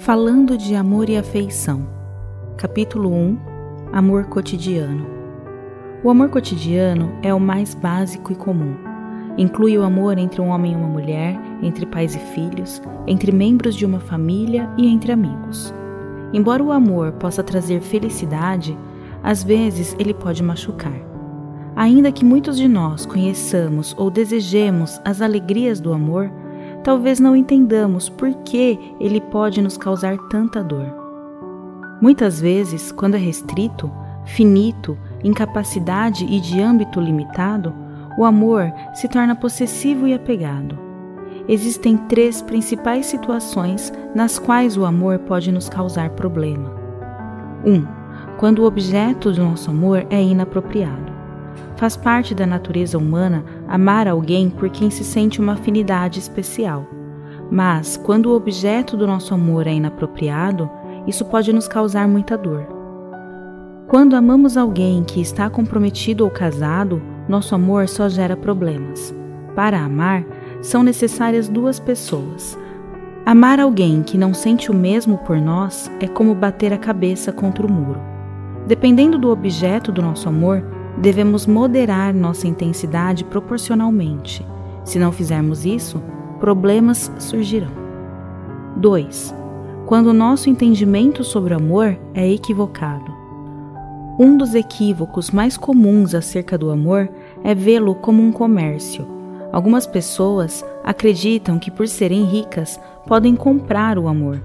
Falando 0.00 0.56
de 0.56 0.74
amor 0.74 1.10
e 1.10 1.18
afeição. 1.18 1.86
Capítulo 2.56 3.12
1 3.12 3.38
Amor 3.92 4.24
cotidiano. 4.28 5.06
O 6.02 6.08
amor 6.08 6.30
cotidiano 6.30 7.12
é 7.22 7.34
o 7.34 7.38
mais 7.38 7.74
básico 7.74 8.32
e 8.32 8.34
comum. 8.34 8.74
Inclui 9.36 9.76
o 9.76 9.82
amor 9.82 10.16
entre 10.16 10.40
um 10.40 10.48
homem 10.48 10.72
e 10.72 10.74
uma 10.74 10.88
mulher, 10.88 11.38
entre 11.62 11.84
pais 11.84 12.14
e 12.14 12.18
filhos, 12.18 12.80
entre 13.06 13.30
membros 13.30 13.74
de 13.74 13.84
uma 13.84 14.00
família 14.00 14.70
e 14.78 14.88
entre 14.88 15.12
amigos. 15.12 15.74
Embora 16.32 16.64
o 16.64 16.72
amor 16.72 17.12
possa 17.12 17.42
trazer 17.42 17.82
felicidade, 17.82 18.74
às 19.22 19.44
vezes 19.44 19.94
ele 19.98 20.14
pode 20.14 20.42
machucar. 20.42 20.98
Ainda 21.76 22.10
que 22.10 22.24
muitos 22.24 22.56
de 22.56 22.66
nós 22.66 23.04
conheçamos 23.04 23.94
ou 23.98 24.10
desejemos 24.10 24.98
as 25.04 25.20
alegrias 25.20 25.78
do 25.78 25.92
amor, 25.92 26.32
talvez 26.82 27.20
não 27.20 27.36
entendamos 27.36 28.08
por 28.08 28.32
que 28.44 28.78
ele 28.98 29.20
pode 29.20 29.60
nos 29.60 29.76
causar 29.76 30.16
tanta 30.28 30.62
dor. 30.62 30.86
Muitas 32.00 32.40
vezes, 32.40 32.90
quando 32.90 33.14
é 33.14 33.18
restrito, 33.18 33.90
finito, 34.24 34.96
incapacidade 35.22 36.24
e 36.24 36.40
de 36.40 36.60
âmbito 36.60 37.00
limitado, 37.00 37.74
o 38.16 38.24
amor 38.24 38.72
se 38.94 39.08
torna 39.08 39.34
possessivo 39.34 40.06
e 40.06 40.14
apegado. 40.14 40.78
Existem 41.48 41.96
três 41.96 42.40
principais 42.40 43.06
situações 43.06 43.92
nas 44.14 44.38
quais 44.38 44.76
o 44.76 44.84
amor 44.84 45.18
pode 45.20 45.50
nos 45.50 45.68
causar 45.68 46.10
problema. 46.10 46.70
1. 47.64 47.72
Um, 47.72 47.86
quando 48.38 48.60
o 48.60 48.66
objeto 48.66 49.32
do 49.32 49.44
nosso 49.44 49.70
amor 49.70 50.06
é 50.10 50.22
inapropriado. 50.22 51.19
Faz 51.76 51.96
parte 51.96 52.34
da 52.34 52.46
natureza 52.46 52.98
humana 52.98 53.44
amar 53.66 54.06
alguém 54.06 54.50
por 54.50 54.68
quem 54.70 54.90
se 54.90 55.04
sente 55.04 55.40
uma 55.40 55.54
afinidade 55.54 56.18
especial. 56.18 56.86
Mas, 57.50 57.96
quando 57.96 58.26
o 58.26 58.36
objeto 58.36 58.96
do 58.96 59.06
nosso 59.06 59.34
amor 59.34 59.66
é 59.66 59.72
inapropriado, 59.72 60.70
isso 61.06 61.24
pode 61.24 61.52
nos 61.52 61.66
causar 61.66 62.06
muita 62.06 62.36
dor. 62.36 62.66
Quando 63.88 64.14
amamos 64.14 64.56
alguém 64.56 65.02
que 65.02 65.20
está 65.20 65.50
comprometido 65.50 66.22
ou 66.22 66.30
casado, 66.30 67.02
nosso 67.28 67.54
amor 67.54 67.88
só 67.88 68.08
gera 68.08 68.36
problemas. 68.36 69.12
Para 69.56 69.80
amar, 69.80 70.24
são 70.62 70.82
necessárias 70.82 71.48
duas 71.48 71.80
pessoas. 71.80 72.56
Amar 73.26 73.58
alguém 73.58 74.02
que 74.02 74.16
não 74.16 74.32
sente 74.32 74.70
o 74.70 74.74
mesmo 74.74 75.18
por 75.18 75.36
nós 75.40 75.90
é 76.00 76.06
como 76.06 76.34
bater 76.34 76.72
a 76.72 76.78
cabeça 76.78 77.32
contra 77.32 77.66
o 77.66 77.70
muro. 77.70 78.00
Dependendo 78.66 79.18
do 79.18 79.30
objeto 79.30 79.90
do 79.90 80.00
nosso 80.00 80.28
amor, 80.28 80.62
devemos 81.00 81.46
moderar 81.46 82.12
nossa 82.14 82.46
intensidade 82.46 83.24
proporcionalmente. 83.24 84.46
Se 84.84 84.98
não 84.98 85.10
fizermos 85.10 85.64
isso, 85.64 86.02
problemas 86.38 87.10
surgirão. 87.18 87.72
2. 88.76 89.34
Quando 89.86 90.08
o 90.08 90.12
nosso 90.12 90.50
entendimento 90.50 91.24
sobre 91.24 91.54
o 91.54 91.56
amor 91.56 91.98
é 92.14 92.30
equivocado. 92.30 93.18
Um 94.18 94.36
dos 94.36 94.54
equívocos 94.54 95.30
mais 95.30 95.56
comuns 95.56 96.14
acerca 96.14 96.58
do 96.58 96.70
amor 96.70 97.08
é 97.42 97.54
vê-lo 97.54 97.94
como 97.94 98.22
um 98.22 98.30
comércio. 98.30 99.06
Algumas 99.50 99.86
pessoas 99.86 100.64
acreditam 100.84 101.58
que, 101.58 101.70
por 101.70 101.88
serem 101.88 102.24
ricas, 102.24 102.78
podem 103.06 103.34
comprar 103.34 103.98
o 103.98 104.06
amor. 104.06 104.40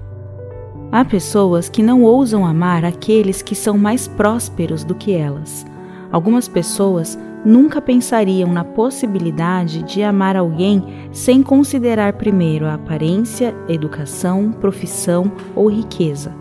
Há 0.90 1.04
pessoas 1.04 1.68
que 1.68 1.82
não 1.82 2.02
ousam 2.02 2.46
amar 2.46 2.84
aqueles 2.84 3.42
que 3.42 3.54
são 3.54 3.76
mais 3.76 4.08
prósperos 4.08 4.82
do 4.82 4.94
que 4.94 5.12
elas 5.12 5.66
Algumas 6.10 6.48
pessoas 6.48 7.18
nunca 7.44 7.80
pensariam 7.80 8.52
na 8.52 8.64
possibilidade 8.64 9.82
de 9.82 10.02
amar 10.02 10.36
alguém 10.36 10.84
sem 11.12 11.42
considerar 11.42 12.14
primeiro 12.14 12.66
a 12.66 12.74
aparência, 12.74 13.54
educação, 13.68 14.52
profissão 14.52 15.30
ou 15.54 15.70
riqueza. 15.70 16.34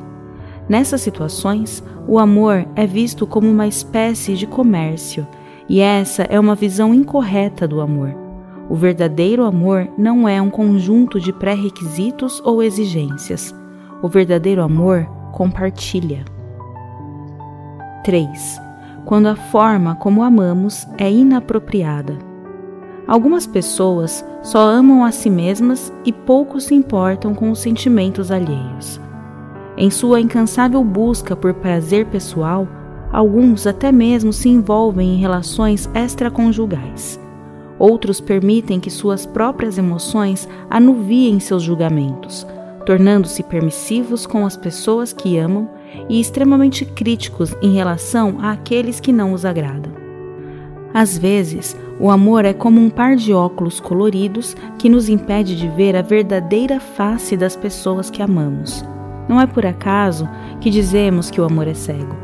Nessas 0.67 1.01
situações, 1.01 1.84
o 2.07 2.17
amor 2.17 2.66
é 2.75 2.88
visto 2.88 3.28
como 3.28 3.50
uma 3.50 3.67
espécie 3.67 4.35
de 4.35 4.47
comércio, 4.47 5.28
e 5.69 5.79
essa 5.79 6.23
é 6.23 6.39
uma 6.39 6.56
visão 6.56 6.94
incorreta 6.94 7.68
do 7.68 7.81
amor. 7.81 8.16
O 8.68 8.75
verdadeiro 8.75 9.44
amor 9.44 9.88
não 9.95 10.28
é 10.28 10.41
um 10.41 10.50
conjunto 10.50 11.19
de 11.19 11.31
pré-requisitos 11.31 12.41
ou 12.44 12.63
exigências. 12.63 13.53
O 14.01 14.07
verdadeiro 14.07 14.63
amor 14.63 15.06
compartilha. 15.31 16.25
3 18.03 18.64
quando 19.05 19.27
a 19.27 19.35
forma 19.35 19.95
como 19.95 20.23
amamos 20.23 20.88
é 20.97 21.09
inapropriada. 21.09 22.17
Algumas 23.07 23.45
pessoas 23.45 24.25
só 24.41 24.67
amam 24.67 25.05
a 25.05 25.11
si 25.11 25.29
mesmas 25.29 25.93
e 26.03 26.11
pouco 26.11 26.59
se 26.59 26.73
importam 26.73 27.35
com 27.35 27.51
os 27.51 27.59
sentimentos 27.59 28.31
alheios. 28.31 28.99
Em 29.77 29.91
sua 29.91 30.19
incansável 30.19 30.83
busca 30.83 31.35
por 31.35 31.53
prazer 31.53 32.05
pessoal, 32.07 32.67
alguns 33.11 33.67
até 33.67 33.91
mesmo 33.91 34.33
se 34.33 34.49
envolvem 34.49 35.15
em 35.15 35.17
relações 35.17 35.89
extraconjugais. 35.94 37.19
Outros 37.77 38.21
permitem 38.21 38.79
que 38.79 38.89
suas 38.89 39.25
próprias 39.25 39.77
emoções 39.77 40.47
anuviem 40.69 41.39
seus 41.39 41.61
julgamentos, 41.61 42.47
tornando-se 42.85 43.44
permissivos 43.44 44.25
com 44.25 44.45
as 44.45 44.55
pessoas 44.55 45.11
que 45.11 45.38
amam 45.38 45.69
e 46.09 46.19
extremamente 46.19 46.85
críticos 46.85 47.56
em 47.61 47.73
relação 47.73 48.38
àqueles 48.41 49.00
que 49.00 49.11
não 49.11 49.33
os 49.33 49.45
agradam. 49.45 49.91
Às 50.94 51.17
vezes, 51.17 51.75
o 52.00 52.09
amor 52.09 52.45
é 52.45 52.53
como 52.53 52.79
um 52.79 52.89
par 52.89 53.16
de 53.16 53.33
óculos 53.33 53.79
coloridos 53.79 54.56
que 54.78 54.89
nos 54.89 55.09
impede 55.09 55.56
de 55.56 55.67
ver 55.67 55.95
a 55.95 56.01
verdadeira 56.01 56.79
face 56.79 57.35
das 57.35 57.56
pessoas 57.56 58.09
que 58.09 58.22
amamos. 58.22 58.83
Não 59.28 59.41
é 59.41 59.47
por 59.47 59.66
acaso 59.66 60.29
que 60.61 60.69
dizemos 60.69 61.29
que 61.29 61.41
o 61.41 61.44
amor 61.44 61.67
é 61.67 61.73
cego. 61.73 62.16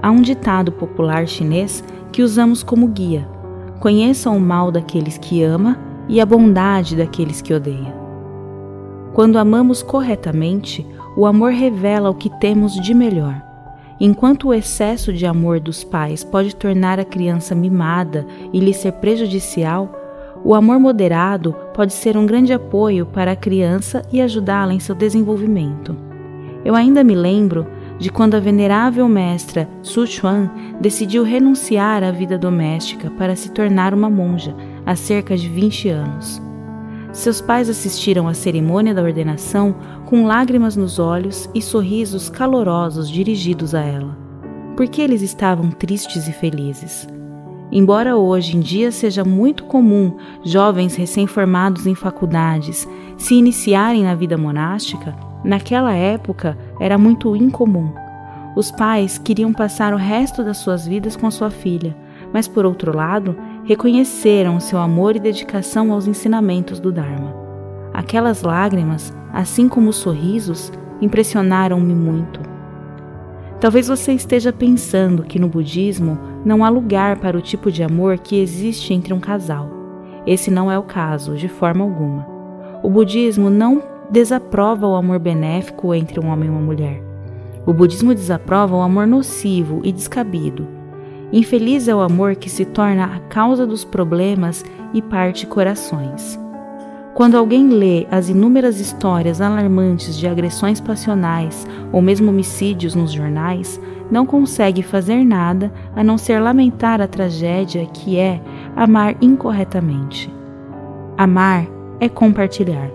Há 0.00 0.10
um 0.10 0.22
ditado 0.22 0.70
popular 0.70 1.26
chinês 1.26 1.82
que 2.12 2.22
usamos 2.22 2.62
como 2.62 2.88
guia: 2.88 3.28
conheça 3.80 4.30
o 4.30 4.40
mal 4.40 4.70
daqueles 4.70 5.18
que 5.18 5.42
ama 5.42 5.78
e 6.08 6.20
a 6.20 6.26
bondade 6.26 6.96
daqueles 6.96 7.40
que 7.40 7.52
odeia. 7.52 7.94
Quando 9.12 9.38
amamos 9.38 9.82
corretamente, 9.82 10.86
o 11.16 11.26
amor 11.26 11.52
revela 11.52 12.10
o 12.10 12.14
que 12.14 12.28
temos 12.28 12.74
de 12.74 12.92
melhor. 12.92 13.42
Enquanto 14.00 14.48
o 14.48 14.54
excesso 14.54 15.12
de 15.12 15.24
amor 15.24 15.60
dos 15.60 15.84
pais 15.84 16.24
pode 16.24 16.56
tornar 16.56 16.98
a 16.98 17.04
criança 17.04 17.54
mimada 17.54 18.26
e 18.52 18.58
lhe 18.58 18.74
ser 18.74 18.92
prejudicial, 18.92 19.92
o 20.44 20.54
amor 20.54 20.78
moderado 20.78 21.54
pode 21.72 21.92
ser 21.92 22.16
um 22.16 22.26
grande 22.26 22.52
apoio 22.52 23.06
para 23.06 23.32
a 23.32 23.36
criança 23.36 24.02
e 24.12 24.20
ajudá-la 24.20 24.74
em 24.74 24.80
seu 24.80 24.94
desenvolvimento. 24.94 25.96
Eu 26.64 26.74
ainda 26.74 27.04
me 27.04 27.14
lembro 27.14 27.66
de 27.98 28.10
quando 28.10 28.34
a 28.34 28.40
venerável 28.40 29.08
mestra 29.08 29.68
Su 29.80 30.06
Chuan 30.06 30.50
decidiu 30.80 31.22
renunciar 31.22 32.02
à 32.02 32.10
vida 32.10 32.36
doméstica 32.36 33.10
para 33.12 33.36
se 33.36 33.50
tornar 33.52 33.94
uma 33.94 34.10
monja 34.10 34.54
há 34.84 34.96
cerca 34.96 35.36
de 35.36 35.48
20 35.48 35.88
anos. 35.90 36.42
Seus 37.14 37.40
pais 37.40 37.70
assistiram 37.70 38.26
à 38.26 38.34
cerimônia 38.34 38.92
da 38.92 39.00
ordenação 39.00 39.76
com 40.04 40.26
lágrimas 40.26 40.74
nos 40.74 40.98
olhos 40.98 41.48
e 41.54 41.62
sorrisos 41.62 42.28
calorosos 42.28 43.08
dirigidos 43.08 43.72
a 43.72 43.82
ela. 43.82 44.18
Porque 44.76 45.00
eles 45.00 45.22
estavam 45.22 45.70
tristes 45.70 46.26
e 46.26 46.32
felizes. 46.32 47.06
Embora 47.70 48.16
hoje 48.16 48.56
em 48.56 48.60
dia 48.60 48.90
seja 48.90 49.24
muito 49.24 49.62
comum 49.64 50.16
jovens 50.44 50.96
recém-formados 50.96 51.86
em 51.86 51.94
faculdades 51.94 52.86
se 53.16 53.34
iniciarem 53.34 54.02
na 54.02 54.16
vida 54.16 54.36
monástica, 54.36 55.16
naquela 55.44 55.94
época 55.94 56.58
era 56.80 56.98
muito 56.98 57.36
incomum. 57.36 57.92
Os 58.56 58.72
pais 58.72 59.18
queriam 59.18 59.52
passar 59.52 59.94
o 59.94 59.96
resto 59.96 60.42
das 60.42 60.58
suas 60.58 60.84
vidas 60.84 61.14
com 61.14 61.30
sua 61.30 61.50
filha, 61.50 61.96
mas 62.32 62.48
por 62.48 62.66
outro 62.66 62.94
lado, 62.94 63.36
reconheceram 63.64 64.60
seu 64.60 64.78
amor 64.78 65.16
e 65.16 65.20
dedicação 65.20 65.90
aos 65.90 66.06
ensinamentos 66.06 66.78
do 66.78 66.92
Dharma. 66.92 67.34
Aquelas 67.92 68.42
lágrimas, 68.42 69.12
assim 69.32 69.68
como 69.68 69.88
os 69.88 69.96
sorrisos, 69.96 70.70
impressionaram-me 71.00 71.94
muito. 71.94 72.40
Talvez 73.60 73.88
você 73.88 74.12
esteja 74.12 74.52
pensando 74.52 75.22
que 75.22 75.38
no 75.38 75.48
budismo 75.48 76.18
não 76.44 76.62
há 76.62 76.68
lugar 76.68 77.16
para 77.16 77.38
o 77.38 77.40
tipo 77.40 77.72
de 77.72 77.82
amor 77.82 78.18
que 78.18 78.38
existe 78.38 78.92
entre 78.92 79.14
um 79.14 79.20
casal. 79.20 79.70
Esse 80.26 80.50
não 80.50 80.70
é 80.70 80.78
o 80.78 80.82
caso, 80.82 81.34
de 81.34 81.48
forma 81.48 81.82
alguma. 81.82 82.26
O 82.82 82.90
budismo 82.90 83.48
não 83.48 83.82
desaprova 84.10 84.86
o 84.86 84.94
amor 84.94 85.18
benéfico 85.18 85.94
entre 85.94 86.20
um 86.20 86.28
homem 86.28 86.48
e 86.48 86.52
uma 86.52 86.60
mulher. 86.60 87.02
O 87.64 87.72
budismo 87.72 88.14
desaprova 88.14 88.76
o 88.76 88.82
amor 88.82 89.06
nocivo 89.06 89.80
e 89.82 89.90
descabido, 89.90 90.68
Infeliz 91.36 91.88
é 91.88 91.94
o 91.96 91.98
amor 91.98 92.36
que 92.36 92.48
se 92.48 92.64
torna 92.64 93.06
a 93.06 93.18
causa 93.18 93.66
dos 93.66 93.84
problemas 93.84 94.64
e 94.92 95.02
parte 95.02 95.48
corações. 95.48 96.38
Quando 97.12 97.36
alguém 97.36 97.70
lê 97.70 98.06
as 98.08 98.28
inúmeras 98.28 98.78
histórias 98.78 99.40
alarmantes 99.40 100.16
de 100.16 100.28
agressões 100.28 100.80
passionais 100.80 101.66
ou 101.92 102.00
mesmo 102.00 102.30
homicídios 102.30 102.94
nos 102.94 103.10
jornais, 103.10 103.80
não 104.08 104.24
consegue 104.24 104.80
fazer 104.80 105.24
nada 105.24 105.72
a 105.96 106.04
não 106.04 106.16
ser 106.16 106.38
lamentar 106.38 107.00
a 107.00 107.08
tragédia 107.08 107.84
que 107.86 108.16
é 108.16 108.40
amar 108.76 109.16
incorretamente. 109.20 110.32
Amar 111.18 111.66
é 111.98 112.08
compartilhar. 112.08 112.88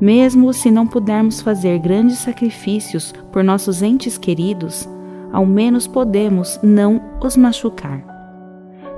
Mesmo 0.00 0.52
se 0.52 0.70
não 0.70 0.86
pudermos 0.86 1.40
fazer 1.40 1.80
grandes 1.80 2.18
sacrifícios 2.18 3.12
por 3.32 3.42
nossos 3.42 3.82
entes 3.82 4.16
queridos, 4.16 4.88
ao 5.36 5.44
menos 5.44 5.86
podemos 5.86 6.58
não 6.62 6.98
os 7.22 7.36
machucar. 7.36 8.02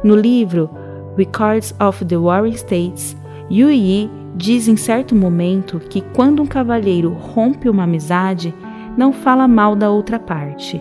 No 0.04 0.14
livro 0.14 0.70
Records 1.16 1.74
of 1.80 2.04
the 2.04 2.16
Warring 2.16 2.54
States, 2.54 3.16
Yu 3.50 3.68
Yi 3.72 4.08
diz 4.36 4.68
em 4.68 4.76
certo 4.76 5.16
momento 5.16 5.80
que 5.80 6.00
quando 6.00 6.40
um 6.40 6.46
cavalheiro 6.46 7.12
rompe 7.12 7.68
uma 7.68 7.82
amizade, 7.82 8.54
não 8.96 9.12
fala 9.12 9.48
mal 9.48 9.74
da 9.74 9.90
outra 9.90 10.16
parte. 10.16 10.80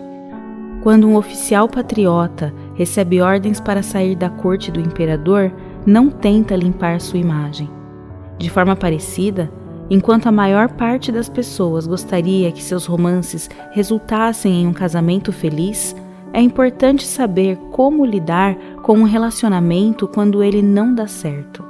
Quando 0.80 1.08
um 1.08 1.16
oficial 1.16 1.68
patriota 1.68 2.54
recebe 2.76 3.20
ordens 3.20 3.60
para 3.60 3.82
sair 3.82 4.14
da 4.14 4.30
corte 4.30 4.70
do 4.70 4.78
imperador, 4.78 5.52
não 5.84 6.08
tenta 6.08 6.54
limpar 6.54 7.00
sua 7.00 7.18
imagem. 7.18 7.68
De 8.38 8.48
forma 8.48 8.76
parecida, 8.76 9.50
enquanto 9.90 10.26
a 10.26 10.32
maior 10.32 10.68
parte 10.70 11.10
das 11.10 11.28
pessoas 11.28 11.86
gostaria 11.86 12.52
que 12.52 12.62
seus 12.62 12.86
romances 12.86 13.48
resultassem 13.72 14.62
em 14.62 14.66
um 14.66 14.72
casamento 14.72 15.32
feliz, 15.32 15.94
é 16.32 16.40
importante 16.40 17.06
saber 17.06 17.56
como 17.72 18.04
lidar 18.04 18.54
com 18.82 18.98
um 18.98 19.04
relacionamento 19.04 20.06
quando 20.06 20.42
ele 20.42 20.62
não 20.62 20.94
dá 20.94 21.06
certo. 21.06 21.64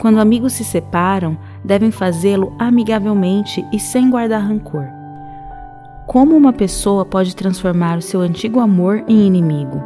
Quando 0.00 0.20
amigos 0.20 0.54
se 0.54 0.64
separam, 0.64 1.38
devem 1.64 1.90
fazê-lo 1.90 2.52
amigavelmente 2.58 3.64
e 3.72 3.78
sem 3.78 4.10
guardar 4.10 4.42
rancor. 4.42 4.86
Como 6.06 6.36
uma 6.36 6.52
pessoa 6.52 7.04
pode 7.04 7.34
transformar 7.34 7.96
o 7.96 8.02
seu 8.02 8.20
antigo 8.20 8.60
amor 8.60 9.04
em 9.08 9.26
inimigo? 9.26 9.82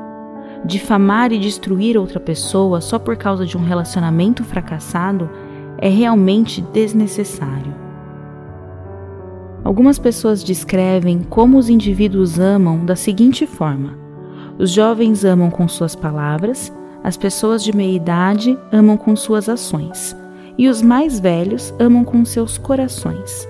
Difamar 0.65 1.32
e 1.32 1.38
destruir 1.38 1.97
outra 1.97 2.19
pessoa 2.19 2.81
só 2.81 2.99
por 2.99 3.17
causa 3.17 3.47
de 3.47 3.56
um 3.56 3.62
relacionamento 3.62 4.43
fracassado 4.43 5.31
é 5.78 5.88
realmente 5.88 6.60
desnecessário. 6.72 7.75
Algumas 9.64 9.98
pessoas 9.98 10.42
descrevem 10.42 11.22
como 11.22 11.58
os 11.58 11.69
indivíduos 11.69 12.38
amam 12.38 12.84
da 12.84 12.96
seguinte 12.96 13.46
forma: 13.46 13.98
os 14.58 14.70
jovens 14.70 15.25
amam 15.25 15.50
com 15.50 15.69
suas 15.69 15.94
palavras, 15.94 16.72
as 17.02 17.16
pessoas 17.16 17.62
de 17.62 17.75
meia 17.75 17.96
idade 17.96 18.58
amam 18.72 18.96
com 18.96 19.14
suas 19.14 19.48
ações, 19.48 20.16
e 20.56 20.69
os 20.69 20.82
mais 20.82 21.20
velhos 21.20 21.72
amam 21.78 22.04
com 22.04 22.24
seus 22.24 22.58
corações. 22.58 23.48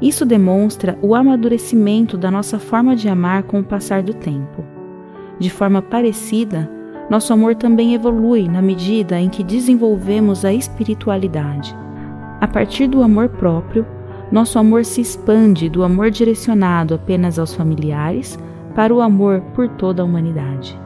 Isso 0.00 0.26
demonstra 0.26 0.98
o 1.00 1.14
amadurecimento 1.14 2.18
da 2.18 2.28
nossa 2.30 2.58
forma 2.58 2.96
de 2.96 3.08
amar 3.08 3.44
com 3.44 3.60
o 3.60 3.64
passar 3.64 4.02
do 4.02 4.12
tempo. 4.12 4.64
De 5.38 5.48
forma 5.48 5.80
parecida, 5.80 6.68
nosso 7.10 7.32
amor 7.32 7.54
também 7.54 7.94
evolui 7.94 8.48
na 8.48 8.62
medida 8.62 9.20
em 9.20 9.28
que 9.28 9.44
desenvolvemos 9.44 10.44
a 10.44 10.52
espiritualidade. 10.52 11.76
A 12.40 12.48
partir 12.48 12.86
do 12.86 13.02
amor 13.02 13.28
próprio, 13.28 13.86
nosso 14.30 14.58
amor 14.58 14.84
se 14.84 15.00
expande 15.00 15.68
do 15.68 15.84
amor 15.84 16.10
direcionado 16.10 16.94
apenas 16.94 17.38
aos 17.38 17.54
familiares 17.54 18.38
para 18.74 18.94
o 18.94 19.00
amor 19.00 19.40
por 19.54 19.68
toda 19.68 20.02
a 20.02 20.04
humanidade. 20.04 20.78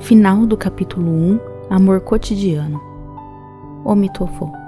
Final 0.00 0.46
do 0.46 0.56
capítulo 0.56 1.10
1 1.10 1.52
Amor 1.70 2.00
cotidiano. 2.00 2.80
Omitofo. 3.84 4.61